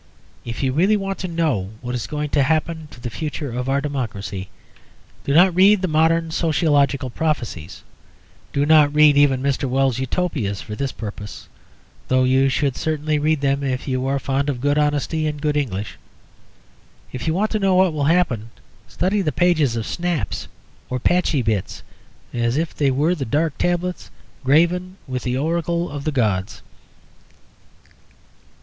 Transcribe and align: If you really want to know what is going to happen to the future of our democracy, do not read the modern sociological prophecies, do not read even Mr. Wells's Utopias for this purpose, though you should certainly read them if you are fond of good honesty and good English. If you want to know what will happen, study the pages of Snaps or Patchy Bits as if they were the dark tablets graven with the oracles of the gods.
If 0.43 0.63
you 0.63 0.73
really 0.73 0.97
want 0.97 1.19
to 1.19 1.27
know 1.27 1.69
what 1.81 1.93
is 1.93 2.07
going 2.07 2.29
to 2.29 2.41
happen 2.41 2.87
to 2.89 2.99
the 2.99 3.11
future 3.11 3.51
of 3.51 3.69
our 3.69 3.79
democracy, 3.79 4.49
do 5.23 5.31
not 5.31 5.53
read 5.53 5.83
the 5.83 5.87
modern 5.87 6.31
sociological 6.31 7.11
prophecies, 7.11 7.83
do 8.51 8.65
not 8.65 8.95
read 8.95 9.15
even 9.15 9.43
Mr. 9.43 9.69
Wells's 9.69 9.99
Utopias 9.99 10.59
for 10.59 10.73
this 10.73 10.91
purpose, 10.91 11.47
though 12.07 12.23
you 12.23 12.49
should 12.49 12.75
certainly 12.75 13.19
read 13.19 13.41
them 13.41 13.61
if 13.63 13.87
you 13.87 14.07
are 14.07 14.17
fond 14.17 14.49
of 14.49 14.59
good 14.59 14.75
honesty 14.75 15.27
and 15.27 15.39
good 15.39 15.55
English. 15.55 15.99
If 17.13 17.27
you 17.27 17.35
want 17.35 17.51
to 17.51 17.59
know 17.59 17.75
what 17.75 17.93
will 17.93 18.05
happen, 18.05 18.49
study 18.87 19.21
the 19.21 19.31
pages 19.31 19.75
of 19.75 19.85
Snaps 19.85 20.47
or 20.89 20.97
Patchy 20.97 21.43
Bits 21.43 21.83
as 22.33 22.57
if 22.57 22.73
they 22.73 22.89
were 22.89 23.13
the 23.13 23.23
dark 23.23 23.55
tablets 23.59 24.09
graven 24.43 24.97
with 25.07 25.21
the 25.21 25.37
oracles 25.37 25.91
of 25.91 26.05
the 26.05 26.11
gods. 26.11 26.63